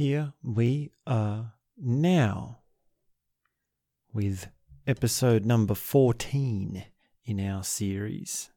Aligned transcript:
here 0.00 0.32
we 0.42 0.90
are 1.06 1.52
now 1.76 2.60
with 4.14 4.48
episode 4.86 5.44
number 5.44 5.74
14 5.74 6.84
in 7.26 7.38
our 7.46 7.62
series 7.62 8.48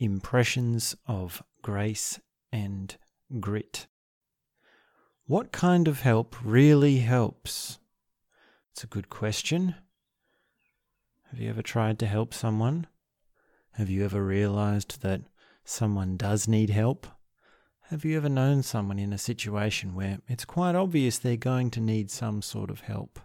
Impressions 0.00 0.96
of 1.06 1.40
Grace 1.62 2.18
and 2.50 2.96
Grit. 3.38 3.86
What 5.26 5.52
kind 5.52 5.86
of 5.86 6.00
help 6.00 6.34
really 6.42 6.98
helps? 6.98 7.78
It's 8.72 8.82
a 8.82 8.88
good 8.88 9.08
question. 9.08 9.76
Have 11.30 11.38
you 11.38 11.48
ever 11.48 11.62
tried 11.62 12.00
to 12.00 12.08
help 12.08 12.34
someone? 12.34 12.88
Have 13.74 13.88
you 13.88 14.04
ever 14.04 14.20
realized 14.20 15.02
that 15.02 15.20
someone 15.64 16.16
does 16.16 16.48
need 16.48 16.70
help? 16.70 17.06
Have 17.90 18.04
you 18.04 18.16
ever 18.16 18.28
known 18.28 18.64
someone 18.64 18.98
in 18.98 19.12
a 19.12 19.18
situation 19.18 19.94
where 19.94 20.18
it's 20.26 20.44
quite 20.44 20.74
obvious 20.74 21.18
they're 21.18 21.36
going 21.36 21.70
to 21.70 21.80
need 21.80 22.10
some 22.10 22.42
sort 22.42 22.68
of 22.68 22.80
help? 22.80 23.20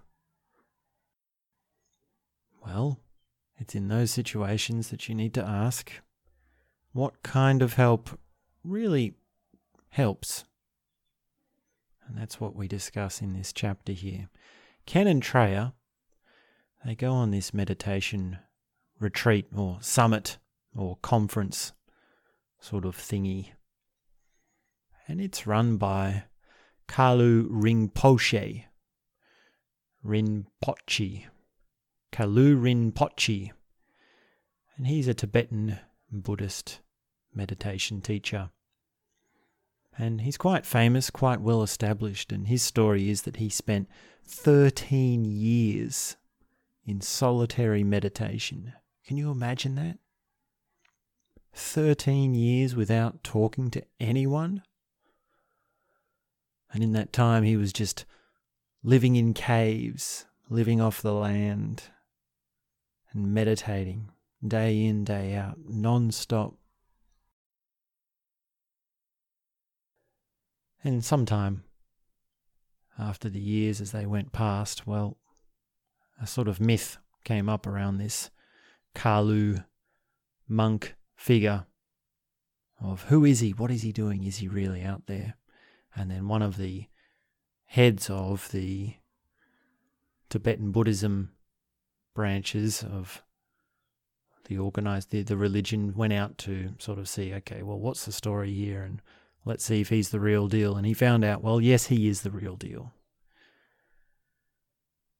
Well, 2.63 2.99
it's 3.57 3.73
in 3.73 3.87
those 3.87 4.11
situations 4.11 4.89
that 4.89 5.09
you 5.09 5.15
need 5.15 5.33
to 5.33 5.43
ask 5.43 5.91
what 6.91 7.23
kind 7.23 7.63
of 7.63 7.73
help 7.73 8.19
really 8.63 9.15
helps? 9.89 10.43
And 12.07 12.15
that's 12.15 12.39
what 12.39 12.55
we 12.55 12.67
discuss 12.67 13.19
in 13.19 13.33
this 13.33 13.51
chapter 13.51 13.93
here. 13.93 14.29
Ken 14.85 15.07
and 15.07 15.23
Treya, 15.23 15.73
they 16.85 16.93
go 16.93 17.13
on 17.13 17.31
this 17.31 17.51
meditation 17.51 18.37
retreat 18.99 19.47
or 19.55 19.79
summit 19.81 20.37
or 20.75 20.97
conference 21.01 21.73
sort 22.59 22.85
of 22.85 22.95
thingy 22.95 23.53
and 25.11 25.19
it's 25.19 25.45
run 25.45 25.75
by 25.75 26.23
Kalu 26.87 27.49
Rinpoche. 27.49 28.63
Rinpoche. 30.05 31.25
Kalu 32.13 32.55
Rinpoche. 32.55 33.51
And 34.77 34.87
he's 34.87 35.09
a 35.09 35.13
Tibetan 35.13 35.79
Buddhist 36.09 36.79
meditation 37.35 37.99
teacher. 37.99 38.51
And 39.97 40.21
he's 40.21 40.37
quite 40.37 40.65
famous, 40.65 41.09
quite 41.09 41.41
well 41.41 41.61
established. 41.61 42.31
And 42.31 42.47
his 42.47 42.63
story 42.63 43.09
is 43.09 43.23
that 43.23 43.35
he 43.35 43.49
spent 43.49 43.89
13 44.25 45.25
years 45.25 46.15
in 46.85 47.01
solitary 47.01 47.83
meditation. 47.83 48.71
Can 49.05 49.17
you 49.17 49.29
imagine 49.29 49.75
that? 49.75 49.97
13 51.53 52.33
years 52.33 52.77
without 52.77 53.25
talking 53.25 53.69
to 53.71 53.83
anyone? 53.99 54.63
And 56.73 56.83
in 56.83 56.93
that 56.93 57.11
time, 57.11 57.43
he 57.43 57.57
was 57.57 57.73
just 57.73 58.05
living 58.83 59.15
in 59.15 59.33
caves, 59.33 60.25
living 60.49 60.79
off 60.79 61.01
the 61.01 61.13
land, 61.13 61.83
and 63.11 63.33
meditating 63.33 64.09
day 64.45 64.83
in, 64.85 65.03
day 65.03 65.35
out, 65.35 65.57
non 65.67 66.11
stop. 66.11 66.55
And 70.83 71.03
sometime 71.03 71.63
after 72.97 73.29
the 73.29 73.39
years 73.39 73.81
as 73.81 73.91
they 73.91 74.05
went 74.05 74.31
past, 74.31 74.87
well, 74.87 75.17
a 76.21 76.25
sort 76.25 76.47
of 76.47 76.59
myth 76.59 76.97
came 77.23 77.49
up 77.49 77.67
around 77.67 77.97
this 77.97 78.29
Kalu 78.95 79.63
monk 80.47 80.95
figure 81.15 81.65
of 82.81 83.03
who 83.03 83.25
is 83.25 83.41
he? 83.41 83.51
What 83.51 83.71
is 83.71 83.83
he 83.83 83.91
doing? 83.91 84.23
Is 84.23 84.37
he 84.37 84.47
really 84.47 84.81
out 84.81 85.05
there? 85.05 85.35
And 85.95 86.11
then 86.11 86.27
one 86.27 86.41
of 86.41 86.57
the 86.57 86.85
heads 87.65 88.09
of 88.09 88.49
the 88.51 88.95
Tibetan 90.29 90.71
Buddhism 90.71 91.31
branches 92.13 92.83
of 92.83 93.23
the 94.45 94.57
organized 94.57 95.11
the, 95.11 95.23
the 95.23 95.37
religion 95.37 95.93
went 95.95 96.13
out 96.13 96.37
to 96.39 96.73
sort 96.77 96.99
of 96.99 97.07
see 97.07 97.33
okay 97.33 97.61
well 97.63 97.79
what's 97.79 98.05
the 98.05 98.11
story 98.11 98.53
here? 98.53 98.81
And 98.81 99.01
let's 99.45 99.63
see 99.63 99.81
if 99.81 99.89
he's 99.89 100.09
the 100.09 100.19
real 100.19 100.47
deal. 100.47 100.75
And 100.75 100.85
he 100.85 100.93
found 100.93 101.23
out 101.23 101.43
well 101.43 101.61
yes 101.61 101.87
he 101.87 102.07
is 102.07 102.21
the 102.21 102.31
real 102.31 102.55
deal. 102.55 102.93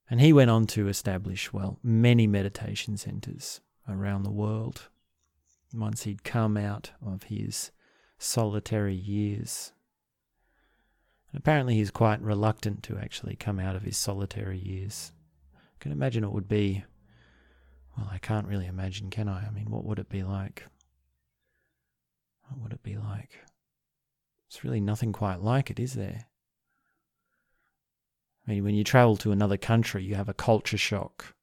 And 0.09 0.19
he 0.19 0.33
went 0.33 0.49
on 0.49 0.67
to 0.67 0.89
establish 0.89 1.53
well 1.53 1.79
many 1.83 2.27
meditation 2.27 2.97
centers 2.97 3.61
around 3.87 4.23
the 4.23 4.31
world. 4.31 4.89
Once 5.73 6.03
he'd 6.03 6.23
come 6.25 6.57
out 6.57 6.91
of 7.05 7.23
his 7.23 7.71
solitary 8.17 8.95
years 8.95 9.71
apparently, 11.33 11.75
he's 11.75 11.91
quite 11.91 12.21
reluctant 12.21 12.83
to 12.83 12.97
actually 12.97 13.35
come 13.35 13.59
out 13.59 13.75
of 13.75 13.83
his 13.83 13.97
solitary 13.97 14.57
years. 14.57 15.11
I 15.55 15.77
can 15.79 15.91
imagine 15.91 16.23
it 16.23 16.31
would 16.31 16.47
be. 16.47 16.83
Well, 17.97 18.09
I 18.11 18.17
can't 18.17 18.47
really 18.47 18.67
imagine, 18.67 19.09
can 19.09 19.27
I? 19.27 19.45
I 19.47 19.51
mean, 19.51 19.69
what 19.69 19.83
would 19.83 19.99
it 19.99 20.09
be 20.09 20.23
like? 20.23 20.65
What 22.47 22.59
would 22.61 22.73
it 22.73 22.83
be 22.83 22.97
like? 22.97 23.39
It's 24.47 24.63
really 24.63 24.81
nothing 24.81 25.13
quite 25.13 25.41
like 25.41 25.69
it, 25.69 25.79
is 25.79 25.93
there? 25.93 26.25
I 28.45 28.51
mean, 28.51 28.63
when 28.63 28.75
you 28.75 28.83
travel 28.83 29.15
to 29.17 29.31
another 29.31 29.57
country, 29.57 30.03
you 30.03 30.15
have 30.15 30.27
a 30.27 30.33
culture 30.33 30.77
shock. 30.77 31.35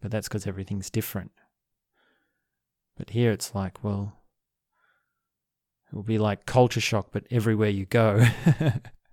But 0.00 0.10
that's 0.10 0.28
because 0.28 0.46
everything's 0.46 0.90
different. 0.90 1.32
But 2.96 3.10
here 3.10 3.32
it's 3.32 3.54
like, 3.54 3.82
well, 3.82 4.17
it 5.90 5.94
will 5.94 6.02
be 6.02 6.18
like 6.18 6.46
culture 6.46 6.80
shock, 6.80 7.08
but 7.12 7.24
everywhere 7.30 7.70
you 7.70 7.86
go. 7.86 8.24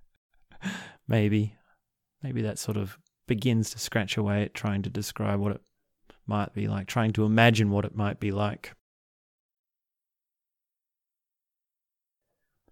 Maybe. 1.08 1.56
Maybe 2.22 2.42
that 2.42 2.58
sort 2.58 2.76
of 2.76 2.98
begins 3.26 3.70
to 3.70 3.78
scratch 3.78 4.16
away 4.16 4.42
at 4.42 4.54
trying 4.54 4.82
to 4.82 4.90
describe 4.90 5.40
what 5.40 5.52
it 5.52 5.62
might 6.26 6.52
be 6.54 6.66
like, 6.66 6.86
trying 6.86 7.12
to 7.14 7.24
imagine 7.24 7.70
what 7.70 7.84
it 7.84 7.96
might 7.96 8.20
be 8.20 8.30
like. 8.30 8.72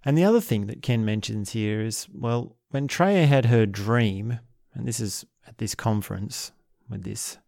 And 0.05 0.19
the 0.19 0.25
other 0.25 0.41
thing 0.41 0.67
that 0.67 0.83
Ken 0.83 1.05
mentions 1.05 1.51
here 1.53 1.81
is 1.81 2.07
well, 2.13 2.57
when 2.71 2.89
Treya 2.89 3.27
had 3.27 3.47
her 3.47 3.65
dream, 3.65 4.39
and 4.75 4.87
this 4.87 5.01
is 5.01 5.25
at 5.47 5.59
this 5.59 5.75
conference 5.75 6.53
with 6.91 7.05
this 7.05 7.39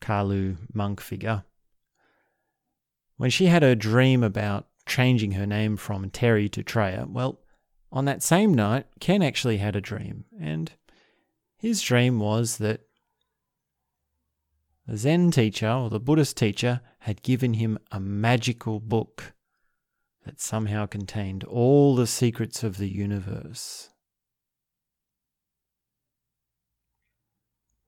Kalu 0.00 0.56
monk 0.72 1.00
figure, 1.00 1.44
when 3.16 3.30
she 3.30 3.46
had 3.46 3.62
her 3.62 3.74
dream 3.74 4.22
about 4.22 4.66
changing 4.86 5.32
her 5.32 5.46
name 5.46 5.76
from 5.76 6.10
Terry 6.10 6.48
to 6.50 6.62
Treya. 6.62 7.06
Well, 7.08 7.40
on 7.92 8.04
that 8.06 8.22
same 8.22 8.54
night, 8.54 8.86
Ken 9.00 9.22
actually 9.22 9.58
had 9.58 9.76
a 9.76 9.80
dream, 9.80 10.24
and 10.40 10.72
his 11.56 11.80
dream 11.80 12.18
was 12.18 12.58
that 12.58 12.80
the 14.86 14.96
Zen 14.96 15.30
teacher 15.30 15.70
or 15.70 15.88
the 15.88 16.00
Buddhist 16.00 16.36
teacher 16.36 16.80
had 17.00 17.22
given 17.22 17.54
him 17.54 17.78
a 17.90 18.00
magical 18.00 18.80
book 18.80 19.32
that 20.24 20.40
somehow 20.40 20.86
contained 20.86 21.44
all 21.44 21.94
the 21.94 22.06
secrets 22.06 22.62
of 22.62 22.78
the 22.78 22.88
universe. 22.88 23.90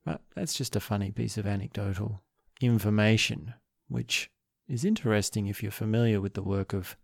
But 0.04 0.22
that's 0.34 0.54
just 0.54 0.76
a 0.76 0.80
funny 0.80 1.10
piece 1.10 1.36
of 1.36 1.46
anecdotal 1.46 2.22
information, 2.60 3.54
which 3.88 4.30
is 4.68 4.84
interesting 4.84 5.46
if 5.46 5.62
you're 5.62 5.72
familiar 5.72 6.20
with 6.20 6.34
the 6.34 6.42
work 6.42 6.72
of 6.72 6.96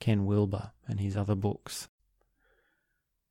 Ken 0.00 0.26
Wilber 0.26 0.72
and 0.86 1.00
his 1.00 1.16
other 1.16 1.34
books. 1.34 1.88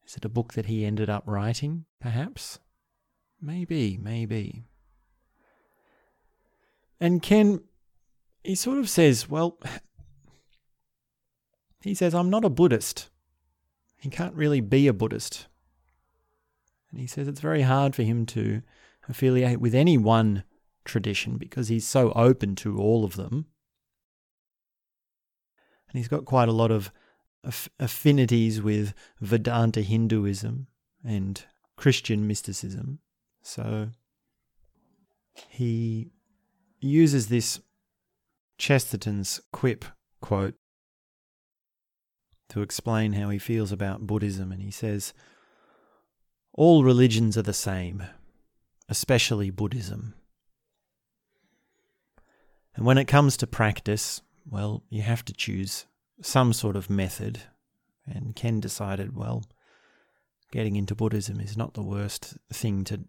Is 0.06 0.16
it 0.16 0.26
a 0.26 0.30
book 0.30 0.54
that 0.54 0.66
he 0.66 0.86
ended 0.86 1.10
up 1.10 1.24
writing, 1.26 1.86
perhaps? 2.00 2.60
Maybe, 3.42 3.98
maybe. 4.02 4.64
And 7.00 7.22
Ken, 7.22 7.62
he 8.44 8.56
sort 8.56 8.78
of 8.78 8.90
says, 8.90 9.30
well, 9.30 9.60
he 11.82 11.94
says, 11.94 12.14
I'm 12.14 12.30
not 12.30 12.46
a 12.46 12.50
Buddhist. 12.50 13.10
He 13.98 14.10
can't 14.10 14.36
really 14.36 14.62
be 14.62 14.88
a 14.88 14.94
Buddhist. 14.94 15.48
And 16.92 17.00
he 17.00 17.08
says 17.08 17.28
it's 17.28 17.40
very 17.40 17.62
hard 17.64 17.96
for 17.96 18.04
him 18.04 18.26
to 18.28 18.62
affiliate 19.10 19.60
with 19.60 19.74
any 19.74 19.98
one 19.98 20.44
tradition 20.86 21.38
because 21.38 21.70
he's 21.70 21.88
so 21.88 22.12
open 22.12 22.56
to 22.58 22.78
all 22.78 23.06
of 23.06 23.16
them 23.16 23.48
and 25.94 26.00
he's 26.00 26.08
got 26.08 26.26
quite 26.26 26.50
a 26.50 26.54
lot 26.54 26.72
of 26.72 26.92
aff- 27.44 27.70
affinities 27.80 28.62
with 28.62 28.94
Vedanta 29.22 29.82
Hinduism 29.82 30.68
and 31.06 31.44
Christian 31.78 32.26
mysticism. 32.28 33.00
So 33.44 33.90
he 35.50 36.12
uses 36.80 37.28
this 37.28 37.60
Chesterton's 38.58 39.40
quip 39.52 39.86
quote 40.22 40.56
to 42.50 42.62
explain 42.62 43.14
how 43.14 43.30
he 43.30 43.40
feels 43.40 43.72
about 43.72 44.06
Buddhism, 44.06 44.52
and 44.52 44.62
he 44.62 44.72
says, 44.72 45.14
All 46.54 46.84
religions 46.84 47.38
are 47.38 47.44
the 47.44 47.54
same, 47.54 48.04
especially 48.88 49.50
Buddhism. 49.50 50.14
And 52.76 52.86
when 52.86 52.98
it 52.98 53.06
comes 53.06 53.38
to 53.38 53.48
practice, 53.48 54.22
well, 54.50 54.84
you 54.90 55.02
have 55.02 55.26
to 55.26 55.34
choose 55.34 55.86
some 56.22 56.54
sort 56.54 56.76
of 56.76 56.90
method. 56.90 57.42
And 58.06 58.36
Ken 58.36 58.60
decided, 58.60 59.16
well, 59.16 59.44
getting 60.52 60.76
into 60.76 60.96
Buddhism 60.96 61.40
is 61.40 61.58
not 61.58 61.74
the 61.74 61.84
worst 61.84 62.38
thing 62.52 62.84
to 62.86 63.02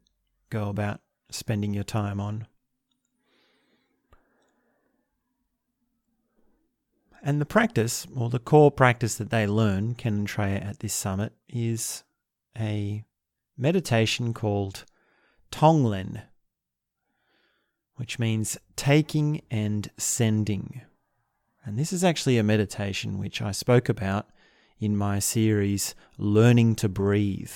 go 0.51 0.69
about 0.69 1.01
spending 1.31 1.75
your 1.75 1.85
time 1.85 2.21
on. 2.21 2.47
And 7.23 7.41
the 7.41 7.47
practice, 7.47 8.07
or 8.15 8.29
the 8.29 8.39
core 8.39 8.71
practice 8.71 9.15
that 9.17 9.31
they 9.31 9.47
learn, 9.47 9.95
Ken 9.95 10.15
and 10.15 10.29
Treya 10.29 10.63
at 10.63 10.81
this 10.81 10.93
summit, 10.93 11.33
is 11.49 12.05
a 12.57 13.03
meditation 13.57 14.35
called 14.35 14.85
Tonglen, 15.51 16.23
which 17.97 18.19
means 18.19 18.59
taking 18.77 19.41
and 19.51 19.91
sending. 19.97 20.83
And 21.65 21.79
this 21.79 21.93
is 21.93 22.05
actually 22.05 22.37
a 22.37 22.43
meditation 22.43 23.19
which 23.19 23.41
I 23.41 23.51
spoke 23.51 23.89
about 23.89 24.29
in 24.79 24.97
my 24.97 25.19
series 25.19 25.95
Learning 26.19 26.75
to 26.77 26.89
Breathe. 26.89 27.53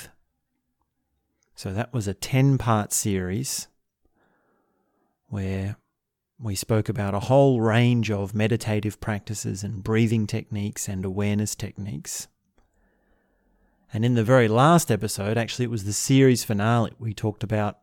So 1.54 1.72
that 1.72 1.92
was 1.92 2.08
a 2.08 2.14
10 2.14 2.56
part 2.56 2.92
series 2.92 3.68
where 5.28 5.76
we 6.40 6.54
spoke 6.54 6.88
about 6.88 7.14
a 7.14 7.20
whole 7.20 7.60
range 7.60 8.10
of 8.10 8.34
meditative 8.34 9.00
practices 9.00 9.62
and 9.62 9.82
breathing 9.82 10.26
techniques 10.26 10.88
and 10.88 11.04
awareness 11.04 11.54
techniques. 11.54 12.28
And 13.92 14.04
in 14.04 14.14
the 14.14 14.24
very 14.24 14.48
last 14.48 14.90
episode, 14.90 15.36
actually, 15.36 15.64
it 15.64 15.70
was 15.70 15.84
the 15.84 15.92
series 15.92 16.44
finale, 16.44 16.92
we 16.98 17.12
talked 17.12 17.42
about 17.42 17.78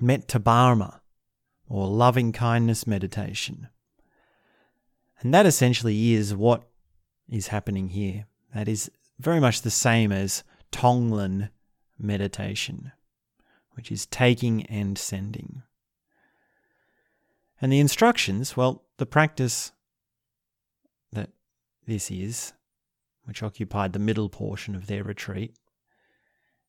Metta 0.00 0.40
Bhavana, 0.40 1.00
or 1.68 1.86
loving 1.86 2.32
kindness 2.32 2.86
meditation. 2.86 3.68
And 5.20 5.34
that 5.34 5.46
essentially 5.46 6.14
is 6.14 6.34
what 6.34 6.64
is 7.28 7.48
happening 7.48 7.88
here. 7.88 8.26
That 8.54 8.68
is 8.68 8.90
very 9.18 9.40
much 9.40 9.62
the 9.62 9.70
same 9.70 10.12
as 10.12 10.42
Tonglen 10.72 11.50
meditation, 11.98 12.92
which 13.72 13.92
is 13.92 14.06
taking 14.06 14.64
and 14.66 14.96
sending. 14.96 15.62
And 17.60 17.70
the 17.70 17.80
instructions, 17.80 18.56
well, 18.56 18.84
the 18.96 19.06
practice 19.06 19.72
that 21.12 21.30
this 21.86 22.10
is, 22.10 22.54
which 23.24 23.42
occupied 23.42 23.92
the 23.92 23.98
middle 23.98 24.30
portion 24.30 24.74
of 24.74 24.86
their 24.86 25.04
retreat, 25.04 25.54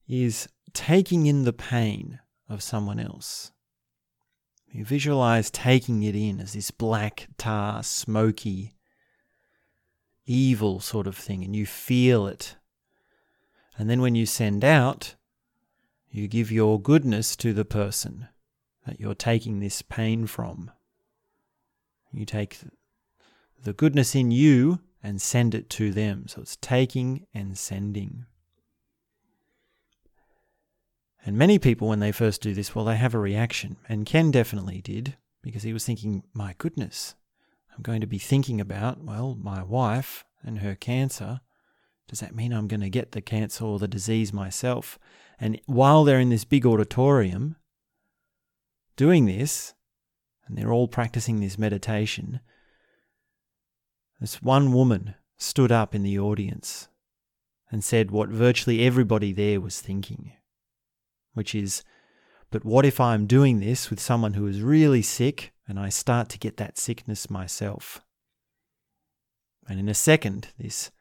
is 0.07 0.50
taking 0.74 1.25
in 1.25 1.44
the 1.44 1.53
pain 1.53 2.19
of 2.50 2.62
someone 2.62 3.00
else. 3.00 3.51
You 4.71 4.85
visualize 4.85 5.51
taking 5.51 6.03
it 6.03 6.15
in 6.15 6.39
as 6.39 6.53
this 6.53 6.71
black 6.71 7.27
tar, 7.38 7.83
smoky, 7.83 8.73
evil 10.25 10.79
sort 10.79 11.07
of 11.07 11.18
thing, 11.18 11.44
and 11.44 11.56
you 11.56 11.65
feel 11.65 12.25
it. 12.25 12.56
And 13.77 13.89
then 13.89 14.01
when 14.01 14.15
you 14.15 14.25
send 14.25 14.63
out, 14.63 15.15
you 16.09 16.27
give 16.27 16.51
your 16.51 16.79
goodness 16.79 17.35
to 17.38 17.53
the 17.53 17.65
person 17.65 18.27
that 18.85 19.00
you're 19.00 19.15
taking 19.15 19.59
this 19.59 19.81
pain 19.81 20.25
from. 20.25 20.71
You 22.13 22.25
take 22.25 22.59
the 23.62 23.74
goodness 23.74 24.15
in 24.15 24.31
you 24.31 24.79
and 25.03 25.21
send 25.21 25.53
it 25.56 25.69
to 25.71 25.91
them. 25.91 26.27
So 26.27 26.41
it's 26.41 26.57
taking 26.57 27.25
and 27.33 27.57
sending. 27.57 28.25
And 31.23 31.38
many 31.38 31.59
people, 31.59 31.88
when 31.88 32.00
they 32.00 32.12
first 32.12 32.41
do 32.41 32.53
this, 32.53 32.73
well, 32.73 32.85
they 32.85 32.95
have 32.95 33.13
a 33.13 33.19
reaction. 33.19 33.77
And 33.88 34.06
Ken 34.06 34.31
definitely 34.31 34.81
did, 34.81 35.18
because 35.44 35.63
he 35.63 35.73
was 35.73 35.85
thinking, 35.85 36.23
my 36.33 36.56
goodness, 36.57 37.15
I'm 37.75 37.83
going 37.83 38.01
to 38.01 38.07
be 38.07 38.18
thinking 38.18 38.59
about, 38.59 39.03
well, 39.03 39.38
my 39.39 39.62
wife 39.63 40.25
and 40.44 40.59
her 40.59 40.75
cancer. 40.75 41.41
Does 42.07 42.19
that 42.19 42.35
mean 42.35 42.51
I'm 42.51 42.68
going 42.68 42.81
to 42.81 42.89
get 42.89 43.12
the 43.12 43.21
cancer 43.21 43.63
or 43.63 43.79
the 43.79 43.88
disease 43.88 44.33
myself? 44.33 45.00
And 45.39 45.62
while 45.65 46.03
they're 46.03 46.19
in 46.19 46.29
this 46.29 46.44
big 46.44 46.65
auditorium 46.65 47.56
doing 48.95 49.25
this, 49.25 49.74
and 50.45 50.57
they're 50.57 50.74
all 50.74 50.88
practicing 50.88 51.39
this 51.39 51.57
meditation, 51.57 52.41
this 54.19 54.41
one 54.41 54.74
woman 54.74 55.15
stood 55.38 55.71
up 55.71 55.95
in 55.95 56.03
the 56.03 56.19
audience 56.19 56.88
and 57.71 57.83
said 57.83 58.12
what 58.12 58.29
virtually 58.29 58.85
everybody 58.85 59.31
there 59.31 59.62
was 59.62 59.79
thinking, 59.79 60.33
which 61.33 61.56
is, 61.56 61.83
but 62.50 62.66
what 62.66 62.86
if 62.86 63.00
I'm 63.00 63.25
doing 63.25 63.60
this 63.60 63.89
with 63.89 64.00
someone 64.00 64.33
who 64.33 64.48
is 64.48 64.62
really 64.62 65.01
sick 65.01 65.54
and 65.68 65.80
I 65.80 65.89
start 65.89 66.30
to 66.30 66.39
get 66.39 66.57
that 66.57 66.78
sickness 66.78 67.30
myself? 67.30 68.01
And 69.68 69.80
in 69.80 69.88
a 69.88 69.94
second, 69.94 70.50
this 70.57 70.92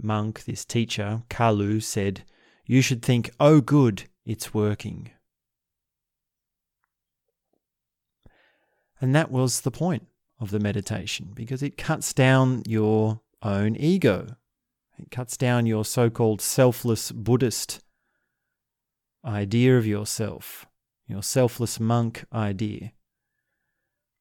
monk, 0.00 0.44
this 0.44 0.64
teacher, 0.64 1.22
Kalu, 1.28 1.82
said, 1.82 2.24
You 2.66 2.82
should 2.82 3.02
think, 3.02 3.30
oh, 3.40 3.60
good, 3.60 4.04
it's 4.24 4.54
working. 4.54 5.10
And 9.00 9.14
that 9.14 9.30
was 9.30 9.62
the 9.62 9.70
point 9.70 10.06
of 10.38 10.50
the 10.50 10.60
meditation 10.60 11.32
because 11.34 11.62
it 11.62 11.76
cuts 11.76 12.12
down 12.12 12.62
your 12.66 13.20
own 13.42 13.76
ego. 13.76 14.36
It 14.98 15.10
cuts 15.10 15.36
down 15.36 15.66
your 15.66 15.84
so 15.84 16.10
called 16.10 16.42
selfless 16.42 17.10
Buddhist 17.10 17.80
idea 19.24 19.76
of 19.76 19.86
yourself, 19.86 20.66
your 21.06 21.22
selfless 21.22 21.78
monk 21.78 22.24
idea, 22.32 22.92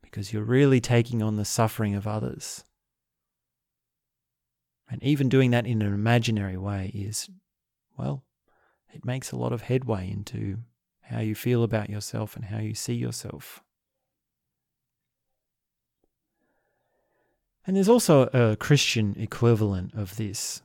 because 0.02 0.34
you're 0.34 0.44
really 0.44 0.82
taking 0.82 1.22
on 1.22 1.36
the 1.36 1.46
suffering 1.46 1.96
of 1.96 2.08
others. 2.08 2.64
And 4.90 5.04
even 5.04 5.30
doing 5.30 5.52
that 5.52 5.68
in 5.68 5.82
an 5.82 5.94
imaginary 5.94 6.58
way 6.58 6.92
is, 6.94 7.30
well, 7.98 8.24
it 8.92 9.06
makes 9.06 9.32
a 9.32 9.38
lot 9.38 9.54
of 9.54 9.62
headway 9.62 10.10
into 10.10 10.58
how 11.02 11.20
you 11.20 11.36
feel 11.36 11.64
about 11.64 11.90
yourself 11.90 12.36
and 12.36 12.46
how 12.46 12.58
you 12.58 12.74
see 12.74 12.96
yourself. 12.96 13.64
And 17.68 17.76
there's 17.76 17.90
also 17.90 18.24
a 18.34 18.56
Christian 18.56 19.16
equivalent 19.20 19.94
of 19.94 20.16
this, 20.16 20.64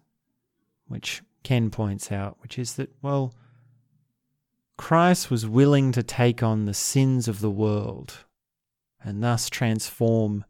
which 0.86 1.22
Ken 1.42 1.70
points 1.70 2.10
out, 2.10 2.38
which 2.40 2.58
is 2.58 2.76
that, 2.76 2.90
well, 3.02 3.34
Christ 4.76 5.30
was 5.30 5.46
willing 5.46 5.92
to 5.92 6.02
take 6.02 6.42
on 6.42 6.64
the 6.64 6.74
sins 6.74 7.28
of 7.28 7.40
the 7.40 7.50
world 7.50 8.24
and 9.02 9.22
thus 9.22 9.48
transform 9.48 10.44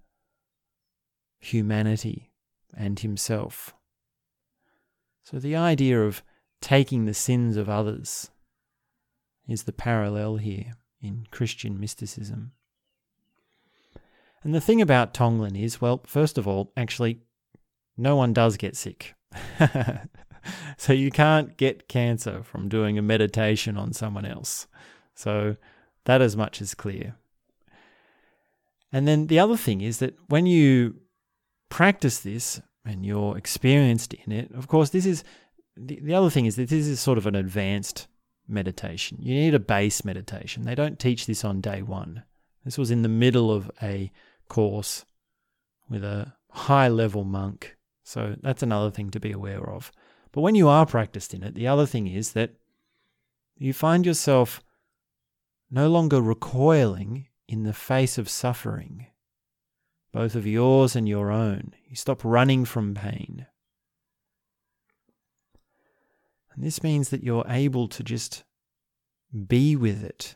humanity 1.39 2.31
and 2.77 2.99
himself. 2.99 3.75
So 5.25 5.39
the 5.39 5.57
idea 5.57 6.03
of 6.03 6.23
taking 6.61 7.05
the 7.05 7.15
sins 7.15 7.57
of 7.57 7.69
others 7.69 8.31
is 9.47 9.65
the 9.65 9.73
parallel 9.73 10.37
here 10.37 10.75
in 11.03 11.27
Christian 11.31 11.79
mysticism. 11.79 12.53
And 14.43 14.55
the 14.55 14.61
thing 14.61 14.81
about 14.81 15.15
Tonglen 15.15 15.59
is, 15.59 15.81
well, 15.81 16.03
first 16.07 16.39
of 16.39 16.47
all, 16.47 16.73
actually, 16.77 17.21
no 17.97 18.17
one 18.17 18.33
does 18.33 18.57
get 18.57 18.77
sick. 18.77 19.15
so 20.77 20.93
you 20.93 21.11
can't 21.11 21.57
get 21.57 21.89
cancer 21.89 22.43
from 22.43 22.69
doing 22.69 22.99
a 22.99 23.03
meditation 23.03 23.77
on 23.77 23.93
someone 23.93 24.25
else. 24.25 24.67
So 25.15 25.57
that 26.05 26.21
as 26.21 26.37
much 26.37 26.61
is 26.61 26.75
clear. 26.75 27.17
And 28.93 29.09
then 29.09 29.27
the 29.27 29.39
other 29.39 29.57
thing 29.57 29.81
is 29.81 29.99
that 29.99 30.15
when 30.29 30.47
you 30.47 30.97
practice 31.69 32.21
this 32.21 32.61
and 32.85 33.05
you're 33.05 33.37
experienced 33.37 34.15
in 34.15 34.33
it, 34.33 34.53
of 34.53 34.69
course, 34.69 34.91
this 34.91 35.07
is 35.07 35.25
the, 35.77 35.99
the 36.01 36.15
other 36.15 36.31
thing 36.31 36.47
is 36.47 36.57
that 36.57 36.69
this 36.69 36.87
is 36.87 37.01
sort 37.01 37.19
of 37.19 37.27
an 37.27 37.35
advanced 37.35 38.07
meditation. 38.47 39.19
You 39.21 39.35
need 39.35 39.55
a 39.55 39.59
base 39.59 40.05
meditation. 40.05 40.63
They 40.63 40.75
don't 40.75 40.99
teach 40.99 41.27
this 41.27 41.45
on 41.45 41.61
day 41.61 41.83
one. 41.83 42.23
This 42.65 42.79
was 42.79 42.91
in 42.91 43.03
the 43.03 43.09
middle 43.09 43.51
of 43.51 43.71
a 43.83 44.13
course 44.49 45.05
with 45.89 46.05
a 46.05 46.33
high 46.51 46.89
level 46.89 47.25
monk. 47.25 47.77
So 48.03 48.37
that's 48.43 48.63
another 48.63 48.91
thing 48.91 49.11
to 49.11 49.21
be 49.21 49.33
aware 49.33 49.69
of. 49.69 49.91
But 50.35 50.41
when 50.41 50.57
you 50.57 50.67
are 50.67 50.85
practiced 50.85 51.33
in 51.33 51.45
it, 51.45 51.55
the 51.55 51.69
other 51.69 51.87
thing 51.87 52.09
is 52.09 52.33
that 52.33 52.55
you 53.57 53.73
find 53.73 54.05
yourself 54.05 54.65
no 55.71 55.89
longer 55.89 56.21
recoiling 56.21 57.29
in 57.47 57.63
the 57.63 57.73
face 57.73 58.19
of 58.19 58.29
suffering, 58.29 59.07
both 60.13 60.35
of 60.35 60.45
yours 60.45 60.97
and 60.97 61.09
your 61.09 61.31
own. 61.31 61.73
You 61.89 61.95
stop 61.95 62.25
running 62.25 62.65
from 62.65 62.95
pain. 62.95 63.47
And 66.53 66.65
this 66.65 66.83
means 66.83 67.11
that 67.11 67.23
you're 67.23 67.47
able 67.49 67.87
to 67.87 68.03
just 68.03 68.43
be 69.47 69.77
with 69.77 70.03
it. 70.03 70.35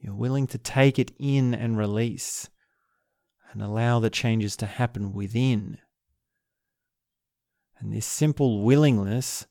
You're 0.00 0.14
willing 0.14 0.46
to 0.46 0.58
take 0.58 0.98
it 0.98 1.12
in 1.18 1.54
and 1.54 1.76
release 1.76 2.48
and 3.52 3.60
allow 3.60 4.00
the 4.00 4.08
changes 4.08 4.56
to 4.56 4.66
happen 4.66 5.12
within. 5.12 5.76
And 7.82 7.92
this 7.92 8.06
simple 8.06 8.62
willingness 8.62 9.46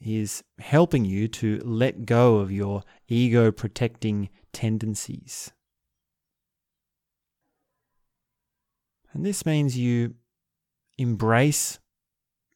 is 0.00 0.42
helping 0.58 1.04
you 1.04 1.28
to 1.28 1.60
let 1.62 2.06
go 2.06 2.38
of 2.38 2.50
your 2.50 2.82
ego 3.08 3.52
protecting 3.52 4.30
tendencies. 4.54 5.52
And 9.12 9.26
this 9.26 9.44
means 9.44 9.76
you 9.76 10.14
embrace 10.96 11.78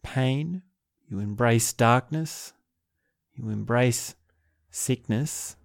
pain, 0.02 0.62
You 1.06 1.20
embrace 1.20 1.72
darkness. 1.72 2.54
You 3.34 3.50
embrace 3.50 4.14
sickness. 4.70 5.56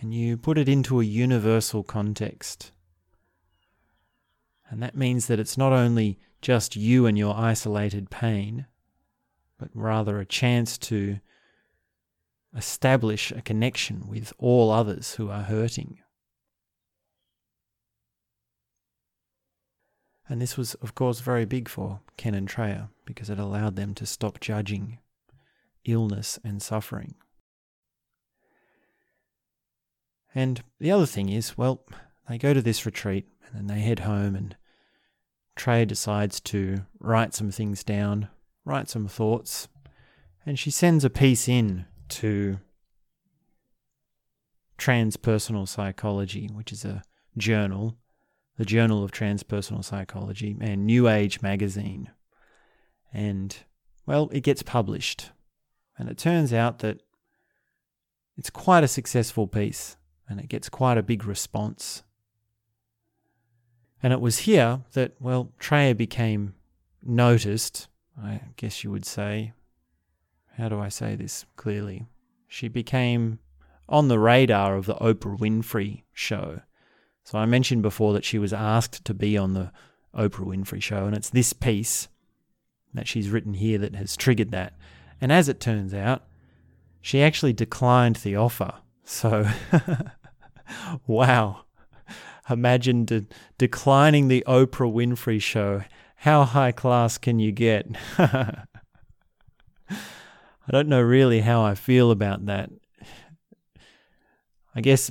And 0.00 0.14
you 0.14 0.36
put 0.36 0.56
it 0.58 0.68
into 0.68 1.00
a 1.00 1.04
universal 1.04 1.82
context. 1.82 2.70
And 4.70 4.80
that 4.82 4.96
means 4.96 5.26
that 5.26 5.40
it's 5.40 5.58
not 5.58 5.72
only 5.72 6.18
just 6.40 6.76
you 6.76 7.06
and 7.06 7.18
your 7.18 7.36
isolated 7.36 8.10
pain, 8.10 8.66
but 9.58 9.68
rather 9.74 10.18
a 10.18 10.26
chance 10.26 10.78
to 10.78 11.20
establish 12.56 13.30
a 13.30 13.42
connection 13.42 14.08
with 14.08 14.32
all 14.38 14.70
others 14.70 15.14
who 15.14 15.30
are 15.30 15.42
hurting. 15.42 15.98
And 20.28 20.40
this 20.40 20.56
was, 20.56 20.74
of 20.74 20.94
course, 20.94 21.20
very 21.20 21.44
big 21.44 21.68
for 21.68 22.00
Ken 22.16 22.34
and 22.34 22.48
Treya 22.48 22.88
because 23.04 23.30
it 23.30 23.38
allowed 23.38 23.76
them 23.76 23.94
to 23.94 24.06
stop 24.06 24.38
judging 24.40 24.98
illness 25.84 26.38
and 26.44 26.62
suffering. 26.62 27.14
And 30.32 30.62
the 30.78 30.92
other 30.92 31.06
thing 31.06 31.28
is, 31.28 31.58
well, 31.58 31.84
they 32.28 32.38
go 32.38 32.54
to 32.54 32.62
this 32.62 32.86
retreat 32.86 33.26
and 33.44 33.56
then 33.56 33.66
they 33.66 33.82
head 33.82 34.00
home, 34.00 34.36
and 34.36 34.56
Treya 35.56 35.86
decides 35.86 36.40
to 36.40 36.82
write 36.98 37.34
some 37.34 37.50
things 37.50 37.84
down, 37.84 38.28
write 38.64 38.88
some 38.88 39.08
thoughts, 39.08 39.68
and 40.46 40.58
she 40.58 40.70
sends 40.70 41.04
a 41.04 41.10
piece 41.10 41.48
in 41.48 41.84
to 42.08 42.58
Transpersonal 44.78 45.68
Psychology, 45.68 46.48
which 46.52 46.72
is 46.72 46.84
a 46.84 47.02
journal 47.36 47.96
the 48.60 48.66
Journal 48.66 49.02
of 49.02 49.10
Transpersonal 49.10 49.82
Psychology, 49.82 50.54
and 50.60 50.84
New 50.84 51.08
Age 51.08 51.40
magazine. 51.40 52.10
And, 53.10 53.56
well, 54.04 54.28
it 54.32 54.42
gets 54.42 54.62
published. 54.62 55.30
And 55.96 56.10
it 56.10 56.18
turns 56.18 56.52
out 56.52 56.80
that 56.80 57.00
it's 58.36 58.50
quite 58.50 58.84
a 58.84 58.88
successful 58.88 59.46
piece 59.46 59.96
and 60.28 60.38
it 60.38 60.48
gets 60.48 60.68
quite 60.68 60.98
a 60.98 61.02
big 61.02 61.24
response. 61.24 62.02
And 64.02 64.12
it 64.12 64.20
was 64.20 64.40
here 64.40 64.80
that, 64.92 65.12
well, 65.20 65.52
Treya 65.58 65.96
became 65.96 66.54
noticed, 67.02 67.88
I 68.20 68.40
guess 68.56 68.82
you 68.82 68.90
would 68.90 69.04
say. 69.04 69.52
How 70.56 70.68
do 70.68 70.78
I 70.78 70.88
say 70.88 71.14
this 71.14 71.44
clearly? 71.56 72.06
She 72.48 72.68
became 72.68 73.38
on 73.88 74.08
the 74.08 74.18
radar 74.18 74.76
of 74.76 74.86
the 74.86 74.94
Oprah 74.96 75.38
Winfrey 75.38 76.02
show. 76.12 76.60
So 77.24 77.38
I 77.38 77.46
mentioned 77.46 77.82
before 77.82 78.12
that 78.14 78.24
she 78.24 78.38
was 78.38 78.52
asked 78.52 79.04
to 79.04 79.14
be 79.14 79.36
on 79.36 79.54
the 79.54 79.72
Oprah 80.14 80.46
Winfrey 80.46 80.82
show, 80.82 81.06
and 81.06 81.14
it's 81.14 81.30
this 81.30 81.52
piece 81.52 82.08
that 82.94 83.06
she's 83.06 83.30
written 83.30 83.54
here 83.54 83.78
that 83.78 83.94
has 83.94 84.16
triggered 84.16 84.50
that. 84.50 84.74
And 85.20 85.30
as 85.30 85.48
it 85.48 85.60
turns 85.60 85.94
out, 85.94 86.24
she 87.00 87.22
actually 87.22 87.52
declined 87.52 88.16
the 88.16 88.36
offer. 88.36 88.74
So, 89.04 89.48
wow. 91.06 91.64
Imagine 92.50 93.04
de- 93.04 93.26
declining 93.58 94.28
the 94.28 94.44
Oprah 94.46 94.92
Winfrey 94.92 95.40
show. 95.40 95.82
How 96.16 96.44
high 96.44 96.72
class 96.72 97.16
can 97.18 97.38
you 97.38 97.52
get? 97.52 97.86
I 98.18 98.66
don't 100.70 100.88
know 100.88 101.00
really 101.00 101.40
how 101.40 101.62
I 101.62 101.74
feel 101.74 102.10
about 102.10 102.46
that. 102.46 102.70
I 104.74 104.80
guess 104.80 105.10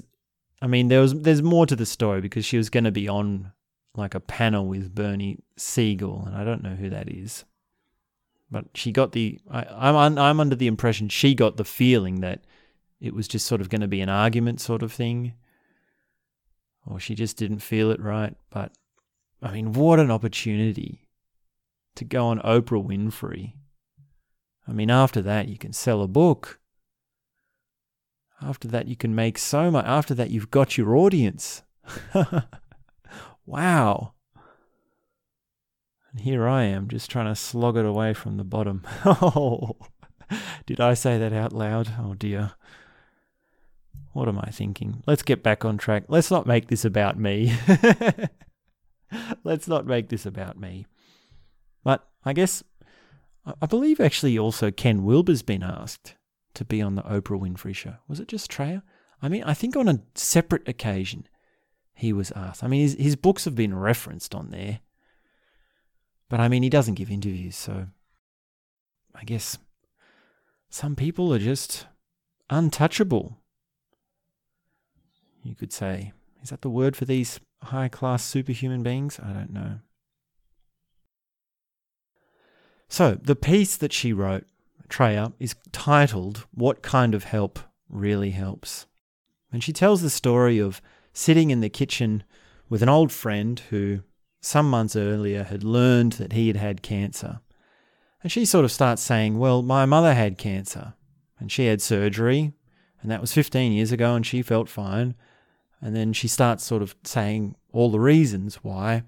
I 0.61 0.67
mean, 0.67 0.89
there 0.89 1.01
was 1.01 1.13
there's 1.13 1.41
more 1.41 1.65
to 1.65 1.75
the 1.75 1.85
story 1.85 2.21
because 2.21 2.45
she 2.45 2.57
was 2.57 2.69
going 2.69 2.83
to 2.83 2.91
be 2.91 3.07
on 3.07 3.51
like 3.95 4.13
a 4.13 4.19
panel 4.19 4.65
with 4.65 4.93
Bernie 4.93 5.39
Siegel, 5.57 6.23
and 6.25 6.35
I 6.35 6.43
don't 6.43 6.63
know 6.63 6.75
who 6.75 6.89
that 6.89 7.09
is. 7.09 7.45
But 8.51 8.65
she 8.73 8.91
got 8.91 9.13
the 9.13 9.39
I, 9.49 9.65
I'm 9.65 10.17
I'm 10.17 10.39
under 10.39 10.55
the 10.55 10.67
impression 10.67 11.09
she 11.09 11.33
got 11.33 11.57
the 11.57 11.65
feeling 11.65 12.21
that 12.21 12.45
it 12.99 13.13
was 13.13 13.27
just 13.27 13.45
sort 13.45 13.61
of 13.61 13.69
going 13.69 13.81
to 13.81 13.87
be 13.87 14.01
an 14.01 14.09
argument 14.09 14.59
sort 14.59 14.83
of 14.83 14.91
thing, 14.91 15.33
or 16.85 16.99
she 16.99 17.15
just 17.15 17.37
didn't 17.37 17.59
feel 17.59 17.91
it 17.91 18.01
right. 18.01 18.35
But 18.49 18.71
I 19.41 19.51
mean, 19.51 19.73
what 19.73 19.99
an 19.99 20.11
opportunity 20.11 21.07
to 21.95 22.05
go 22.05 22.27
on 22.27 22.39
Oprah 22.39 22.85
Winfrey. 22.85 23.53
I 24.67 24.71
mean, 24.71 24.91
after 24.91 25.21
that, 25.21 25.47
you 25.47 25.57
can 25.57 25.73
sell 25.73 26.01
a 26.01 26.07
book. 26.07 26.59
After 28.41 28.67
that, 28.69 28.87
you 28.87 28.95
can 28.95 29.15
make 29.15 29.37
so 29.37 29.69
much. 29.71 29.85
After 29.85 30.13
that, 30.15 30.29
you've 30.29 30.51
got 30.51 30.77
your 30.77 30.95
audience. 30.95 31.63
wow. 33.45 34.13
And 36.11 36.21
here 36.21 36.47
I 36.47 36.63
am 36.63 36.87
just 36.87 37.11
trying 37.11 37.27
to 37.27 37.35
slog 37.35 37.77
it 37.77 37.85
away 37.85 38.13
from 38.13 38.37
the 38.37 38.43
bottom. 38.43 38.83
oh, 39.05 39.75
did 40.65 40.79
I 40.79 40.93
say 40.93 41.17
that 41.17 41.33
out 41.33 41.53
loud? 41.53 41.93
Oh 41.99 42.13
dear. 42.13 42.51
What 44.13 44.27
am 44.27 44.39
I 44.39 44.49
thinking? 44.49 45.03
Let's 45.05 45.23
get 45.23 45.43
back 45.43 45.65
on 45.65 45.77
track. 45.77 46.05
Let's 46.07 46.31
not 46.31 46.47
make 46.47 46.67
this 46.67 46.83
about 46.83 47.17
me. 47.17 47.53
Let's 49.43 49.67
not 49.67 49.85
make 49.85 50.09
this 50.09 50.25
about 50.25 50.59
me. 50.59 50.85
But 51.83 52.07
I 52.23 52.33
guess, 52.33 52.63
I 53.61 53.65
believe 53.65 53.99
actually 53.99 54.37
also 54.37 54.71
Ken 54.71 55.03
Wilber's 55.03 55.41
been 55.41 55.63
asked 55.63 56.15
to 56.55 56.65
be 56.65 56.81
on 56.81 56.95
the 56.95 57.03
Oprah 57.03 57.39
Winfrey 57.39 57.75
show. 57.75 57.95
Was 58.07 58.19
it 58.19 58.27
just 58.27 58.51
Treya? 58.51 58.81
I 59.21 59.29
mean, 59.29 59.43
I 59.43 59.53
think 59.53 59.75
on 59.75 59.87
a 59.87 60.01
separate 60.15 60.67
occasion 60.67 61.27
he 61.93 62.13
was 62.13 62.31
asked. 62.31 62.63
I 62.63 62.67
mean, 62.67 62.81
his, 62.81 62.93
his 62.93 63.15
books 63.15 63.45
have 63.45 63.55
been 63.55 63.77
referenced 63.77 64.33
on 64.33 64.51
there. 64.51 64.79
But 66.29 66.39
I 66.39 66.47
mean, 66.47 66.63
he 66.63 66.69
doesn't 66.69 66.93
give 66.93 67.11
interviews, 67.11 67.55
so 67.55 67.87
I 69.13 69.23
guess 69.23 69.57
some 70.69 70.95
people 70.95 71.33
are 71.33 71.39
just 71.39 71.87
untouchable. 72.49 73.38
You 75.43 75.55
could 75.55 75.73
say. 75.73 76.13
Is 76.41 76.49
that 76.49 76.61
the 76.61 76.69
word 76.69 76.95
for 76.95 77.05
these 77.05 77.39
high 77.63 77.89
class 77.89 78.23
superhuman 78.23 78.83
beings? 78.83 79.19
I 79.21 79.33
don't 79.33 79.51
know. 79.51 79.79
So, 82.87 83.15
the 83.21 83.35
piece 83.35 83.77
that 83.77 83.93
she 83.93 84.13
wrote 84.13 84.45
Treya 84.89 85.33
is 85.39 85.55
titled 85.71 86.47
What 86.51 86.81
Kind 86.81 87.13
of 87.13 87.25
Help 87.25 87.59
Really 87.87 88.31
Helps. 88.31 88.87
And 89.51 89.63
she 89.63 89.73
tells 89.73 90.01
the 90.01 90.09
story 90.09 90.59
of 90.59 90.81
sitting 91.13 91.51
in 91.51 91.61
the 91.61 91.69
kitchen 91.69 92.23
with 92.67 92.81
an 92.81 92.89
old 92.89 93.11
friend 93.11 93.59
who, 93.69 94.01
some 94.41 94.69
months 94.69 94.95
earlier, 94.95 95.43
had 95.43 95.63
learned 95.63 96.13
that 96.13 96.33
he 96.33 96.47
had 96.47 96.57
had 96.57 96.81
cancer. 96.81 97.41
And 98.23 98.31
she 98.31 98.45
sort 98.45 98.65
of 98.65 98.71
starts 98.71 99.01
saying, 99.01 99.37
Well, 99.37 99.61
my 99.61 99.85
mother 99.85 100.13
had 100.13 100.37
cancer 100.37 100.93
and 101.39 101.51
she 101.51 101.67
had 101.67 101.81
surgery, 101.81 102.53
and 103.01 103.09
that 103.09 103.21
was 103.21 103.33
15 103.33 103.71
years 103.71 103.91
ago, 103.91 104.13
and 104.13 104.25
she 104.25 104.41
felt 104.41 104.67
fine. 104.67 105.15
And 105.81 105.95
then 105.95 106.13
she 106.13 106.27
starts 106.27 106.63
sort 106.63 106.81
of 106.81 106.95
saying 107.03 107.55
all 107.71 107.89
the 107.89 107.99
reasons 107.99 108.55
why 108.55 109.03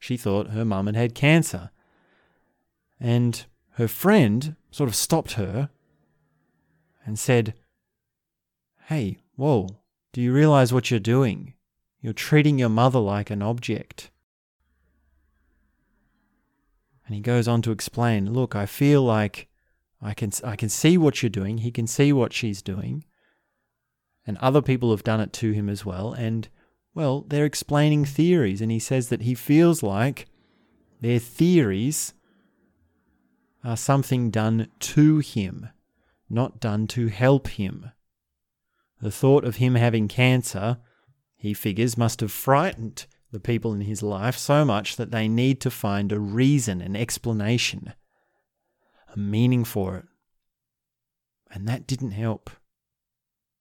she 0.00 0.16
thought 0.16 0.50
her 0.50 0.64
mum 0.64 0.86
had 0.86 0.96
had 0.96 1.14
cancer. 1.14 1.70
And 3.00 3.44
her 3.72 3.88
friend 3.88 4.56
sort 4.70 4.88
of 4.88 4.96
stopped 4.96 5.32
her 5.32 5.70
and 7.04 7.18
said, 7.18 7.54
Hey, 8.86 9.18
whoa, 9.36 9.68
do 10.12 10.20
you 10.20 10.32
realize 10.32 10.72
what 10.72 10.90
you're 10.90 11.00
doing? 11.00 11.54
You're 12.00 12.12
treating 12.12 12.58
your 12.58 12.68
mother 12.68 12.98
like 12.98 13.30
an 13.30 13.42
object. 13.42 14.10
And 17.06 17.14
he 17.14 17.20
goes 17.20 17.48
on 17.48 17.62
to 17.62 17.70
explain, 17.70 18.32
Look, 18.32 18.54
I 18.54 18.66
feel 18.66 19.02
like 19.02 19.48
I 20.02 20.14
can, 20.14 20.30
I 20.44 20.56
can 20.56 20.68
see 20.68 20.98
what 20.98 21.22
you're 21.22 21.30
doing. 21.30 21.58
He 21.58 21.70
can 21.70 21.86
see 21.86 22.12
what 22.12 22.32
she's 22.32 22.62
doing. 22.62 23.04
And 24.28 24.36
other 24.36 24.60
people 24.60 24.90
have 24.90 25.02
done 25.02 25.20
it 25.20 25.32
to 25.32 25.52
him 25.52 25.70
as 25.70 25.86
well. 25.86 26.12
And, 26.12 26.50
well, 26.94 27.24
they're 27.26 27.46
explaining 27.46 28.04
theories. 28.04 28.60
And 28.60 28.70
he 28.70 28.78
says 28.78 29.08
that 29.08 29.22
he 29.22 29.34
feels 29.34 29.82
like 29.82 30.26
their 31.00 31.18
theories 31.18 32.12
are 33.64 33.76
something 33.76 34.30
done 34.30 34.68
to 34.80 35.20
him, 35.20 35.70
not 36.28 36.60
done 36.60 36.86
to 36.88 37.06
help 37.06 37.48
him. 37.48 37.90
The 39.00 39.10
thought 39.10 39.44
of 39.44 39.56
him 39.56 39.76
having 39.76 40.08
cancer, 40.08 40.76
he 41.38 41.54
figures, 41.54 41.96
must 41.96 42.20
have 42.20 42.30
frightened 42.30 43.06
the 43.32 43.40
people 43.40 43.72
in 43.72 43.80
his 43.80 44.02
life 44.02 44.36
so 44.36 44.62
much 44.62 44.96
that 44.96 45.10
they 45.10 45.26
need 45.26 45.58
to 45.62 45.70
find 45.70 46.12
a 46.12 46.20
reason, 46.20 46.82
an 46.82 46.96
explanation, 46.96 47.94
a 49.10 49.18
meaning 49.18 49.64
for 49.64 49.96
it. 49.96 50.04
And 51.50 51.66
that 51.66 51.86
didn't 51.86 52.10
help. 52.10 52.50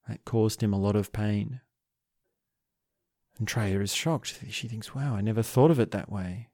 That 0.07 0.25
caused 0.25 0.63
him 0.63 0.73
a 0.73 0.79
lot 0.79 0.95
of 0.95 1.11
pain. 1.11 1.61
And 3.37 3.47
Treya 3.47 3.81
is 3.81 3.93
shocked. 3.93 4.39
She 4.49 4.67
thinks, 4.67 4.95
wow, 4.95 5.15
I 5.15 5.21
never 5.21 5.43
thought 5.43 5.71
of 5.71 5.79
it 5.79 5.91
that 5.91 6.11
way. 6.11 6.49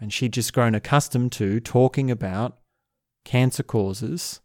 And 0.00 0.12
she'd 0.12 0.32
just 0.32 0.52
grown 0.52 0.74
accustomed 0.74 1.32
to 1.32 1.60
talking 1.60 2.10
about 2.10 2.58
cancer 3.24 3.62
causes 3.62 4.40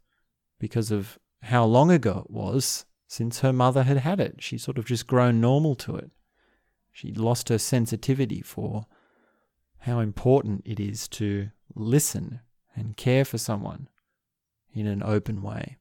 because 0.60 0.92
of 0.92 1.20
how 1.44 1.66
long 1.66 1.92
ago 1.92 2.24
it 2.26 2.32
was 2.32 2.86
since 3.08 3.42
her 3.42 3.54
mother 3.54 3.84
had 3.84 3.98
had 3.98 4.20
it. 4.20 4.42
She'd 4.42 4.62
sort 4.62 4.78
of 4.78 4.86
just 4.86 5.08
grown 5.08 5.42
normal 5.42 5.76
to 5.76 5.96
it. 5.98 6.12
She'd 6.92 7.18
lost 7.18 7.50
her 7.50 7.58
sensitivity 7.58 8.42
for 8.42 8.86
how 9.80 10.00
important 10.00 10.62
it 10.66 10.80
is 10.80 11.08
to 11.10 11.50
listen 11.76 12.40
and 12.76 12.96
care 12.96 13.26
for 13.26 13.38
someone 13.38 13.90
in 14.74 14.88
an 14.88 15.04
open 15.04 15.42
way. 15.42 15.78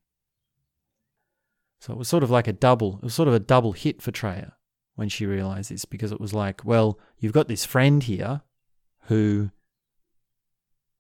So 1.83 1.93
it 1.93 1.99
was 1.99 2.07
sort 2.07 2.23
of 2.23 2.31
like 2.31 2.47
a 2.47 2.53
double, 2.53 2.99
it 2.99 3.03
was 3.03 3.15
sort 3.15 3.27
of 3.27 3.35
a 3.35 3.41
double 3.41 3.73
hit 3.73 4.01
for 4.01 4.13
Treya 4.13 4.53
when 4.95 5.09
she 5.09 5.27
realized 5.27 5.69
this 5.69 5.85
because 5.85 6.13
it 6.13 6.21
was 6.21 6.33
like, 6.33 6.65
well, 6.65 6.97
you've 7.19 7.33
got 7.33 7.49
this 7.49 7.65
friend 7.65 8.05
here 8.05 8.43
who 9.07 9.51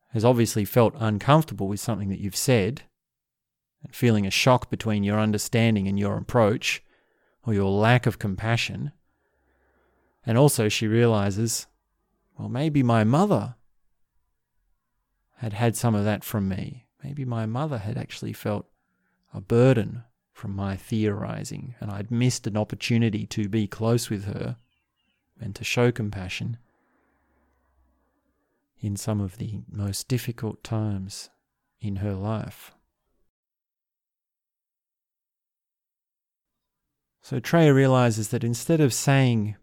has 0.09 0.25
obviously 0.25 0.65
felt 0.65 0.97
uncomfortable 0.99 1.69
with 1.69 1.79
something 1.79 2.09
that 2.09 2.19
you've 2.19 2.35
said 2.35 2.83
and 3.85 3.95
feeling 3.95 4.27
a 4.27 4.31
shock 4.33 4.71
between 4.71 5.05
your 5.05 5.21
understanding 5.21 5.87
and 5.87 6.01
your 6.01 6.17
approach 6.17 6.83
or 7.47 7.55
your 7.55 7.71
lack 7.71 8.05
of 8.05 8.19
compassion. 8.19 8.91
And 10.27 10.37
also, 10.37 10.69
she 10.69 10.89
realizes, 10.89 11.69
well, 12.37 12.49
maybe 12.49 12.83
my 12.83 13.05
mother 13.05 13.55
had 15.37 15.53
had 15.53 15.77
some 15.77 15.95
of 15.95 16.05
that 16.07 16.25
from 16.25 16.49
me. 16.49 16.87
Maybe 17.05 17.25
my 17.25 17.47
mother 17.47 17.79
had 17.79 17.97
actually 17.97 18.33
felt 18.33 18.67
a 19.33 19.41
burden 19.41 20.03
from 20.33 20.57
my 20.57 20.77
theorizing, 20.77 21.75
and 21.81 21.91
I'd 21.91 22.11
missed 22.11 22.47
an 22.47 22.57
opportunity 22.57 23.27
to 23.27 23.49
be 23.49 23.67
close 23.67 24.11
with 24.11 24.25
her 24.25 24.57
and 25.41 25.55
to 25.55 25.65
show 25.65 25.93
compassion 25.93 26.59
in 28.81 28.97
some 28.97 29.21
of 29.21 29.39
the 29.39 29.61
most 29.71 30.09
difficult 30.09 30.65
times 30.65 31.31
in 31.81 31.97
her 31.97 32.15
life. 32.15 32.73
So 37.21 37.39
Treya 37.39 37.73
realizes 37.73 38.29
that 38.29 38.43
instead 38.43 38.81
of 38.81 38.93
saying, 38.93 39.57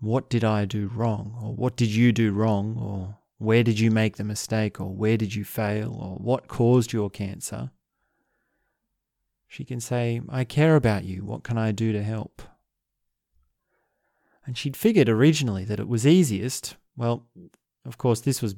What 0.00 0.30
did 0.30 0.44
I 0.44 0.64
do 0.64 0.86
wrong? 0.88 1.38
or 1.42 1.54
What 1.54 1.76
did 1.76 1.88
you 1.88 2.12
do 2.12 2.32
wrong? 2.32 2.78
or 2.78 3.17
Where 3.38 3.62
did 3.62 3.78
you 3.78 3.90
make 3.90 4.16
the 4.16 4.24
mistake? 4.24 4.80
or 4.80 4.92
Where 4.92 5.16
did 5.16 5.34
you 5.34 5.44
fail? 5.44 5.94
or 5.94 6.16
What 6.16 6.48
caused 6.48 6.92
your 6.92 7.08
cancer? 7.08 7.70
She 9.46 9.64
can 9.64 9.80
say, 9.80 10.20
I 10.28 10.44
care 10.44 10.76
about 10.76 11.04
you. 11.04 11.24
What 11.24 11.44
can 11.44 11.56
I 11.56 11.72
do 11.72 11.92
to 11.92 12.02
help? 12.02 12.42
And 14.44 14.58
she'd 14.58 14.76
figured 14.76 15.08
originally 15.08 15.64
that 15.64 15.80
it 15.80 15.88
was 15.88 16.06
easiest. 16.06 16.76
Well, 16.96 17.26
of 17.84 17.96
course, 17.96 18.20
this 18.20 18.42
was 18.42 18.56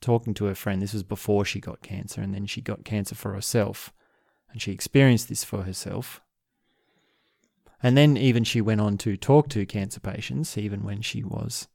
talking 0.00 0.34
to 0.34 0.44
her 0.44 0.54
friend. 0.54 0.80
This 0.80 0.92
was 0.92 1.02
before 1.02 1.44
she 1.44 1.58
got 1.60 1.82
cancer, 1.82 2.20
and 2.20 2.34
then 2.34 2.46
she 2.46 2.60
got 2.60 2.84
cancer 2.84 3.14
for 3.14 3.34
herself. 3.34 3.92
And 4.50 4.60
she 4.62 4.72
experienced 4.72 5.28
this 5.28 5.44
for 5.44 5.62
herself. 5.62 6.20
And 7.82 7.96
then 7.96 8.16
even 8.16 8.44
she 8.44 8.60
went 8.60 8.80
on 8.80 8.98
to 8.98 9.16
talk 9.16 9.48
to 9.50 9.66
cancer 9.66 10.00
patients, 10.00 10.58
even 10.58 10.82
when 10.82 11.02
she 11.02 11.22
was 11.24 11.68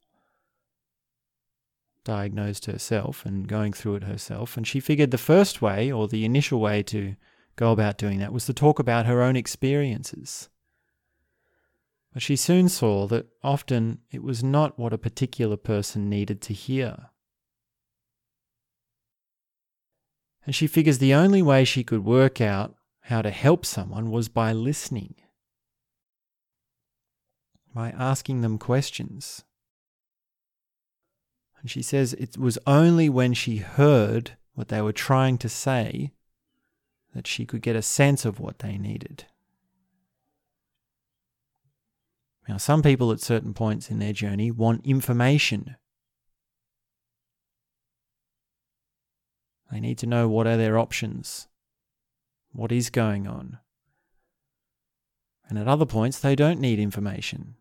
diagnosed 2.04 2.66
herself 2.66 3.26
and 3.26 3.48
going 3.48 3.74
through 3.74 3.96
it 3.96 4.04
herself. 4.04 4.58
And 4.58 4.68
she 4.68 4.80
figured 4.80 5.12
the 5.12 5.18
first 5.18 5.62
way, 5.62 5.92
or 5.92 6.08
the 6.08 6.26
initial 6.26 6.60
way 6.60 6.84
to 6.84 7.16
go 7.56 7.72
about 7.72 7.98
doing 7.98 8.20
that, 8.20 8.34
was 8.34 8.46
to 8.46 8.54
talk 8.54 8.80
about 8.80 9.06
her 9.06 9.22
own 9.22 9.36
experiences. 9.36 10.50
But 12.14 12.22
she 12.22 12.36
soon 12.36 12.70
saw 12.70 13.08
that 13.08 13.28
often 13.44 14.00
it 14.12 14.22
was 14.22 14.44
not 14.44 14.78
what 14.78 14.94
a 14.94 14.98
particular 14.98 15.58
person 15.58 16.10
needed 16.10 16.42
to 16.42 16.54
hear. 16.54 17.10
And 20.46 20.54
she 20.54 20.68
figures 20.68 20.98
the 20.98 21.14
only 21.14 21.42
way 21.42 21.64
she 21.64 21.84
could 21.84 22.04
work 22.04 22.42
out 22.42 22.76
how 23.02 23.22
to 23.22 23.32
help 23.32 23.66
someone 23.66 24.12
was 24.12 24.30
by 24.30 24.54
listening, 24.54 25.16
by 27.74 27.90
asking 27.92 28.42
them 28.42 28.58
questions. 28.58 29.44
And 31.64 31.72
she 31.72 31.82
says 31.82 32.14
it 32.14 32.38
was 32.38 32.60
only 32.68 33.10
when 33.10 33.34
she 33.34 33.58
heard 33.58 34.38
what 34.54 34.68
they 34.68 34.82
were 34.82 34.94
trying 34.94 35.40
to 35.40 35.50
say 35.50 36.12
that 37.16 37.26
she 37.26 37.46
could 37.46 37.64
get 37.64 37.76
a 37.76 37.82
sense 37.82 38.26
of 38.26 38.40
what 38.40 38.60
they 38.60 38.78
needed. 38.78 39.26
Now, 42.48 42.58
some 42.58 42.84
people 42.84 43.12
at 43.12 43.22
certain 43.22 43.56
points 43.56 43.90
in 43.90 43.98
their 43.98 44.14
journey 44.14 44.52
want 44.52 44.86
information 44.86 45.78
They 49.74 49.80
need 49.80 49.98
to 49.98 50.06
know 50.06 50.30
what 50.30 50.46
are 50.46 50.56
their 50.56 50.78
options, 50.78 51.48
what 52.52 52.72
is 52.72 52.92
going 52.92 53.26
on. 53.26 53.58
And 55.50 55.58
at 55.58 55.68
other 55.68 55.88
points, 55.88 56.20
they 56.20 56.36
don't 56.36 56.60
need 56.60 56.78
information. 56.78 57.56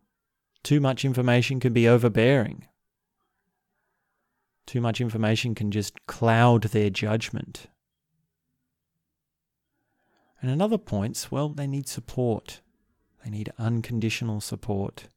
Too 0.61 0.79
much 0.79 1.03
information 1.03 1.59
can 1.59 1.73
be 1.73 1.87
overbearing. 1.87 2.67
Too 4.65 4.81
much 4.81 5.01
information 5.01 5.55
can 5.55 5.71
just 5.71 6.05
cloud 6.07 6.63
their 6.63 6.89
judgment. 6.89 7.67
And 10.41 10.51
at 10.51 10.63
other 10.63 10.77
points, 10.77 11.31
well, 11.31 11.49
they 11.49 11.67
need 11.67 11.87
support. 11.87 12.61
They 13.23 13.29
need 13.29 13.51
unconditional 13.57 14.41
support. 14.41 15.07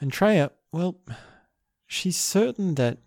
And 0.00 0.10
Treya, 0.10 0.50
well, 0.72 0.96
she's 1.86 2.16
certain 2.16 2.74
that 2.74 2.98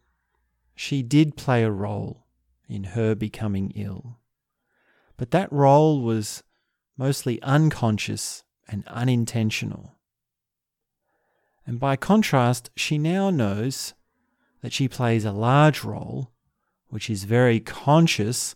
she 0.75 1.01
did 1.01 1.35
play 1.35 1.63
a 1.63 1.71
role 1.71 2.25
in 2.69 2.83
her 2.83 3.15
becoming 3.15 3.71
ill. 3.75 4.19
But 5.17 5.31
that 5.31 5.51
role 5.51 6.01
was 6.01 6.43
mostly 6.97 7.41
unconscious 7.41 8.43
and 8.67 8.85
unintentional. 8.87 9.94
And 11.65 11.79
by 11.79 11.95
contrast, 11.95 12.69
she 12.75 12.97
now 12.97 13.29
knows 13.29 13.93
that 14.61 14.73
she 14.73 14.87
plays 14.87 15.25
a 15.25 15.31
large 15.31 15.83
role, 15.83 16.31
which 16.89 17.09
is 17.09 17.23
very 17.23 17.59
conscious 17.59 18.53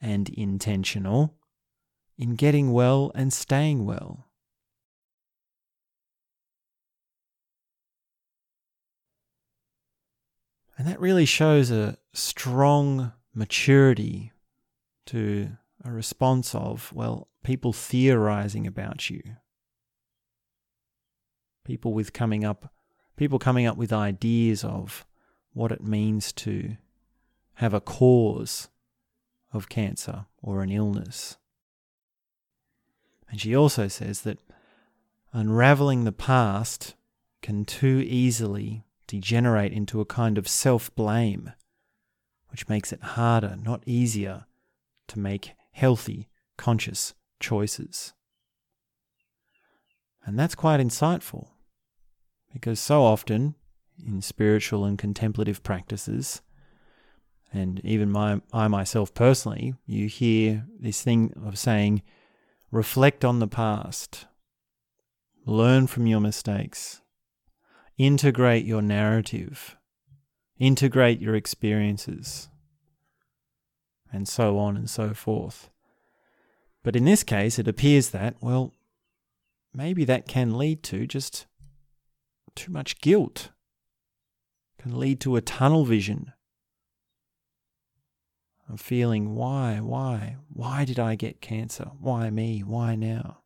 and 0.00 0.28
intentional, 0.30 1.34
in 2.18 2.34
getting 2.34 2.72
well 2.72 3.12
and 3.14 3.32
staying 3.32 3.84
well. 3.84 4.26
And 10.78 10.86
that 10.86 11.00
really 11.00 11.24
shows 11.24 11.70
a 11.70 11.96
strong 12.12 13.12
maturity 13.34 14.32
to 15.06 15.50
a 15.84 15.90
response 15.90 16.54
of, 16.54 16.92
well, 16.92 17.28
people 17.42 17.72
theorizing 17.72 18.66
about 18.66 19.08
you. 19.08 19.22
People 21.66 21.92
with 21.92 22.12
coming 22.12 22.44
up 22.44 22.72
people 23.16 23.38
coming 23.38 23.66
up 23.66 23.76
with 23.76 23.92
ideas 23.92 24.62
of 24.62 25.04
what 25.52 25.72
it 25.72 25.82
means 25.82 26.32
to 26.32 26.76
have 27.54 27.74
a 27.74 27.80
cause 27.80 28.68
of 29.52 29.68
cancer 29.68 30.26
or 30.42 30.62
an 30.62 30.70
illness. 30.70 31.38
And 33.30 33.40
she 33.40 33.56
also 33.56 33.88
says 33.88 34.20
that 34.22 34.38
unraveling 35.32 36.04
the 36.04 36.12
past 36.12 36.94
can 37.42 37.64
too 37.64 38.04
easily 38.06 38.84
degenerate 39.06 39.72
into 39.72 40.00
a 40.00 40.06
kind 40.06 40.38
of 40.38 40.46
self 40.46 40.94
blame, 40.94 41.52
which 42.50 42.68
makes 42.68 42.92
it 42.92 43.02
harder, 43.02 43.56
not 43.60 43.82
easier, 43.86 44.44
to 45.08 45.18
make 45.18 45.52
healthy, 45.72 46.28
conscious 46.56 47.14
choices. 47.40 48.12
And 50.24 50.38
that's 50.38 50.54
quite 50.54 50.80
insightful, 50.80 51.48
because 52.56 52.80
so 52.80 53.02
often 53.02 53.54
in 54.06 54.22
spiritual 54.22 54.86
and 54.86 54.96
contemplative 54.96 55.62
practices, 55.62 56.40
and 57.52 57.82
even 57.84 58.10
my, 58.10 58.40
I 58.50 58.66
myself 58.66 59.12
personally, 59.12 59.74
you 59.84 60.08
hear 60.08 60.64
this 60.80 61.02
thing 61.02 61.34
of 61.44 61.58
saying, 61.58 62.00
reflect 62.70 63.26
on 63.26 63.40
the 63.40 63.46
past, 63.46 64.26
learn 65.44 65.86
from 65.86 66.06
your 66.06 66.20
mistakes, 66.20 67.02
integrate 67.98 68.64
your 68.64 68.80
narrative, 68.80 69.76
integrate 70.58 71.20
your 71.20 71.34
experiences, 71.34 72.48
and 74.10 74.26
so 74.26 74.56
on 74.56 74.78
and 74.78 74.88
so 74.88 75.12
forth. 75.12 75.68
But 76.82 76.96
in 76.96 77.04
this 77.04 77.22
case, 77.22 77.58
it 77.58 77.68
appears 77.68 78.10
that, 78.10 78.36
well, 78.40 78.72
maybe 79.74 80.06
that 80.06 80.26
can 80.26 80.56
lead 80.56 80.82
to 80.84 81.06
just 81.06 81.44
too 82.56 82.72
much 82.72 83.00
guilt, 83.00 83.50
can 84.78 84.98
lead 84.98 85.20
to 85.20 85.36
a 85.36 85.40
tunnel 85.40 85.84
vision 85.84 86.32
of 88.68 88.80
feeling, 88.80 89.34
why, 89.34 89.78
why, 89.80 90.36
why 90.48 90.84
did 90.84 90.98
I 90.98 91.14
get 91.14 91.40
cancer? 91.40 91.90
Why 92.00 92.30
me? 92.30 92.60
Why 92.60 92.96
now? 92.96 93.38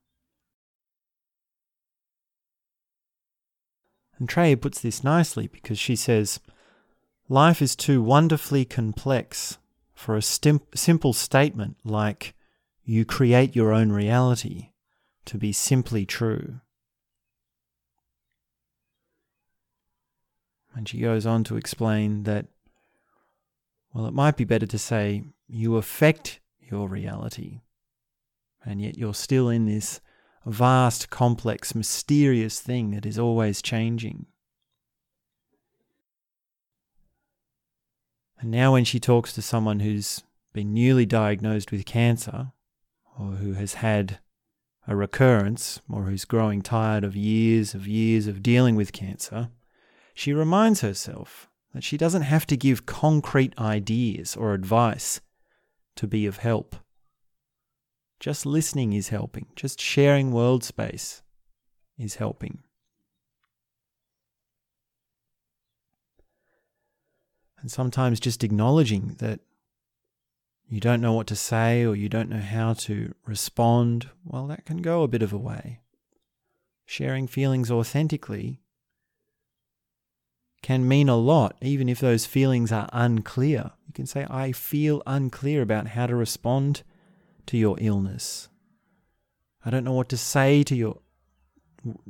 And 4.18 4.28
Treya 4.28 4.60
puts 4.60 4.80
this 4.80 5.02
nicely 5.02 5.46
because 5.46 5.78
she 5.78 5.96
says, 5.96 6.40
Life 7.28 7.62
is 7.62 7.76
too 7.76 8.02
wonderfully 8.02 8.64
complex 8.64 9.58
for 9.94 10.16
a 10.16 10.22
stim- 10.22 10.62
simple 10.74 11.12
statement 11.12 11.76
like, 11.84 12.34
You 12.84 13.04
create 13.04 13.56
your 13.56 13.72
own 13.72 13.92
reality, 13.92 14.70
to 15.26 15.38
be 15.38 15.52
simply 15.52 16.04
true. 16.04 16.60
And 20.74 20.88
she 20.88 21.00
goes 21.00 21.26
on 21.26 21.44
to 21.44 21.56
explain 21.56 22.22
that, 22.24 22.46
well, 23.92 24.06
it 24.06 24.14
might 24.14 24.37
be 24.37 24.44
better 24.44 24.66
to 24.66 24.78
say 24.78 25.24
you 25.48 25.76
affect 25.76 26.40
your 26.61 26.88
reality, 26.88 27.62
and 28.64 28.80
yet 28.80 28.96
you're 28.96 29.14
still 29.14 29.48
in 29.48 29.66
this 29.66 30.00
vast, 30.46 31.11
complex, 31.11 31.74
mysterious 31.74 32.61
thing 32.61 32.92
that 32.92 33.04
is 33.04 33.18
always 33.18 33.61
changing. 33.61 34.26
And 38.38 38.50
now, 38.50 38.72
when 38.72 38.85
she 38.85 38.98
talks 38.98 39.33
to 39.35 39.42
someone 39.42 39.80
who's 39.80 40.22
been 40.52 40.72
newly 40.72 41.04
diagnosed 41.04 41.70
with 41.70 41.85
cancer, 41.85 42.52
or 43.18 43.33
who 43.33 43.52
has 43.52 43.74
had 43.74 44.18
a 44.88 44.96
recurrence, 44.96 45.80
or 45.90 46.04
who's 46.04 46.24
growing 46.24 46.62
tired 46.62 47.04
of 47.04 47.14
years 47.14 47.74
of 47.74 47.87
years 47.87 48.26
of 48.26 48.42
dealing 48.42 48.76
with 48.76 48.92
cancer, 48.92 49.50
she 50.14 50.32
reminds 50.32 50.80
herself 50.80 51.48
that 51.74 51.84
she 51.84 51.96
doesn't 51.96 52.22
have 52.22 52.46
to 52.46 52.56
give 52.56 52.86
concrete 52.86 53.56
ideas 53.58 54.36
or 54.36 54.54
advice 54.54 55.20
to 55.96 56.06
be 56.06 56.26
of 56.26 56.38
help. 56.38 56.76
Just 58.18 58.44
listening 58.44 58.92
is 58.92 59.08
helping, 59.08 59.46
just 59.56 59.80
sharing 59.80 60.32
world 60.32 60.62
space 60.64 61.22
is 61.98 62.16
helping. 62.16 62.62
And 67.60 67.70
sometimes 67.70 68.20
just 68.20 68.42
acknowledging 68.42 69.16
that 69.18 69.40
you 70.68 70.80
don't 70.80 71.00
know 71.00 71.12
what 71.12 71.26
to 71.26 71.36
say 71.36 71.84
or 71.84 71.94
you 71.94 72.08
don't 72.08 72.30
know 72.30 72.40
how 72.40 72.74
to 72.74 73.14
respond, 73.26 74.08
well, 74.24 74.46
that 74.46 74.64
can 74.64 74.78
go 74.78 75.02
a 75.02 75.08
bit 75.08 75.22
of 75.22 75.32
a 75.32 75.38
way. 75.38 75.80
Sharing 76.86 77.26
feelings 77.26 77.70
authentically 77.70 78.59
can 80.62 80.86
mean 80.86 81.08
a 81.08 81.16
lot, 81.16 81.56
even 81.60 81.88
if 81.88 82.00
those 82.00 82.26
feelings 82.26 82.70
are 82.70 82.88
unclear. 82.92 83.72
You 83.86 83.94
can 83.94 84.06
say, 84.06 84.26
I 84.28 84.52
feel 84.52 85.02
unclear 85.06 85.62
about 85.62 85.88
how 85.88 86.06
to 86.06 86.14
respond 86.14 86.82
to 87.46 87.56
your 87.56 87.76
illness. 87.80 88.48
I 89.64 89.70
don't 89.70 89.84
know 89.84 89.92
what 89.92 90.08
to 90.10 90.16
say 90.16 90.62
to 90.64 90.76
your 90.76 90.98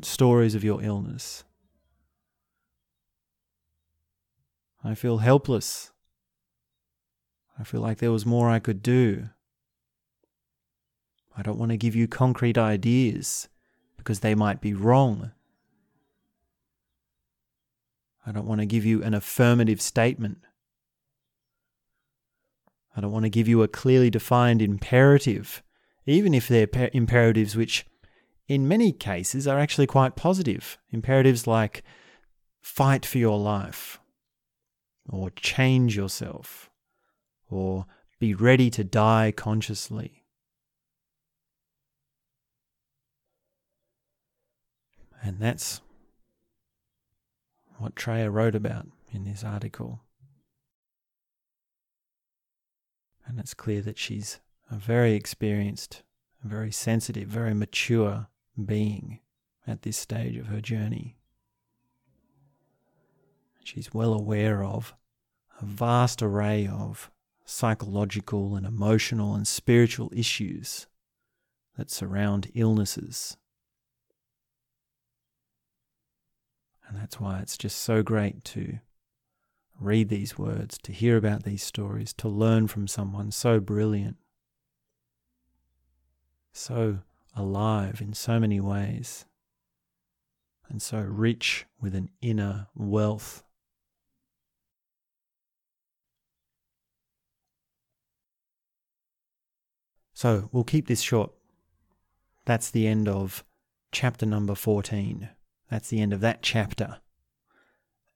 stories 0.02 0.54
of 0.54 0.64
your 0.64 0.82
illness. 0.82 1.44
I 4.82 4.94
feel 4.94 5.18
helpless. 5.18 5.92
I 7.58 7.64
feel 7.64 7.80
like 7.80 7.98
there 7.98 8.12
was 8.12 8.24
more 8.24 8.48
I 8.48 8.58
could 8.58 8.82
do. 8.82 9.28
I 11.36 11.42
don't 11.42 11.58
want 11.58 11.70
to 11.70 11.76
give 11.76 11.94
you 11.94 12.08
concrete 12.08 12.58
ideas 12.58 13.48
because 13.96 14.20
they 14.20 14.34
might 14.34 14.60
be 14.60 14.74
wrong. 14.74 15.32
I 18.30 18.32
don't 18.32 18.46
want 18.46 18.60
to 18.60 18.66
give 18.66 18.86
you 18.86 19.02
an 19.02 19.12
affirmative 19.12 19.80
statement. 19.80 20.38
I 22.96 23.00
don't 23.00 23.10
want 23.10 23.24
to 23.24 23.28
give 23.28 23.48
you 23.48 23.64
a 23.64 23.66
clearly 23.66 24.08
defined 24.08 24.62
imperative, 24.62 25.64
even 26.06 26.32
if 26.32 26.46
they're 26.46 26.68
imperatives 26.92 27.56
which, 27.56 27.86
in 28.46 28.68
many 28.68 28.92
cases, 28.92 29.48
are 29.48 29.58
actually 29.58 29.88
quite 29.88 30.14
positive. 30.14 30.78
Imperatives 30.92 31.48
like 31.48 31.82
fight 32.62 33.04
for 33.04 33.18
your 33.18 33.36
life, 33.36 33.98
or 35.08 35.30
change 35.30 35.96
yourself, 35.96 36.70
or 37.48 37.86
be 38.20 38.32
ready 38.32 38.70
to 38.70 38.84
die 38.84 39.32
consciously. 39.36 40.22
And 45.20 45.40
that's 45.40 45.80
what 47.80 47.96
Treya 47.96 48.30
wrote 48.30 48.54
about 48.54 48.86
in 49.10 49.24
this 49.24 49.42
article. 49.42 50.02
And 53.26 53.40
it's 53.40 53.54
clear 53.54 53.80
that 53.82 53.96
she's 53.96 54.38
a 54.70 54.76
very 54.76 55.14
experienced, 55.14 56.02
very 56.44 56.70
sensitive, 56.70 57.26
very 57.26 57.54
mature 57.54 58.28
being 58.62 59.20
at 59.66 59.82
this 59.82 59.96
stage 59.96 60.36
of 60.36 60.48
her 60.48 60.60
journey. 60.60 61.16
She's 63.64 63.94
well 63.94 64.12
aware 64.12 64.62
of 64.62 64.94
a 65.60 65.64
vast 65.64 66.22
array 66.22 66.66
of 66.66 67.10
psychological 67.46 68.56
and 68.56 68.66
emotional 68.66 69.34
and 69.34 69.48
spiritual 69.48 70.12
issues 70.14 70.86
that 71.78 71.90
surround 71.90 72.50
illnesses. 72.54 73.38
And 76.90 76.98
that's 76.98 77.20
why 77.20 77.38
it's 77.38 77.56
just 77.56 77.78
so 77.78 78.02
great 78.02 78.44
to 78.46 78.80
read 79.78 80.08
these 80.08 80.36
words, 80.36 80.76
to 80.82 80.92
hear 80.92 81.16
about 81.16 81.44
these 81.44 81.62
stories, 81.62 82.12
to 82.14 82.28
learn 82.28 82.66
from 82.66 82.88
someone 82.88 83.30
so 83.30 83.60
brilliant, 83.60 84.16
so 86.52 86.98
alive 87.34 88.00
in 88.00 88.12
so 88.12 88.40
many 88.40 88.60
ways, 88.60 89.24
and 90.68 90.82
so 90.82 91.00
rich 91.00 91.64
with 91.80 91.94
an 91.94 92.10
inner 92.20 92.66
wealth 92.74 93.44
So 100.20 100.50
we'll 100.52 100.64
keep 100.64 100.86
this 100.86 101.00
short. 101.00 101.32
That's 102.44 102.70
the 102.70 102.86
end 102.86 103.08
of 103.08 103.42
chapter 103.90 104.26
number 104.26 104.54
14. 104.54 105.30
That's 105.70 105.88
the 105.88 106.00
end 106.00 106.12
of 106.12 106.20
that 106.20 106.42
chapter. 106.42 106.98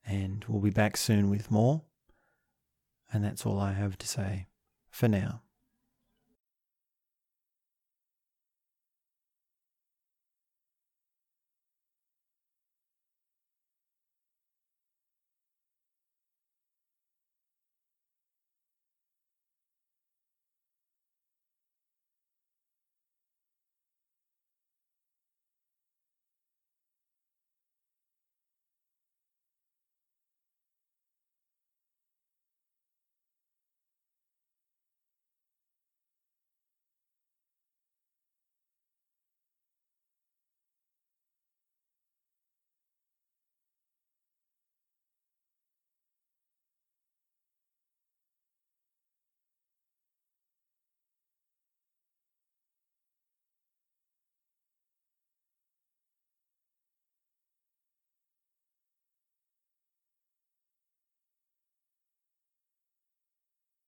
And 0.06 0.44
we'll 0.48 0.60
be 0.60 0.70
back 0.70 0.96
soon 0.96 1.30
with 1.30 1.50
more. 1.50 1.82
And 3.12 3.24
that's 3.24 3.46
all 3.46 3.60
I 3.60 3.72
have 3.72 3.96
to 3.98 4.08
say 4.08 4.48
for 4.90 5.08
now. 5.08 5.42